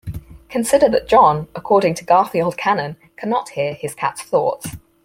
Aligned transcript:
Consider 0.49 0.89
that 0.89 1.07
Jon, 1.07 1.47
according 1.53 1.93
to 1.93 2.03
Garfield 2.03 2.57
canon, 2.57 2.97
cannot 3.17 3.49
hear 3.49 3.75
his 3.75 3.93
cat's 3.93 4.23
thoughts. 4.23 4.77